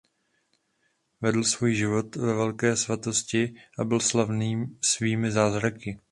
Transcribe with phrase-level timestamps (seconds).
[1.21, 5.99] Vedl svůj život ve velké svatosti a byl slavný svými zázraky.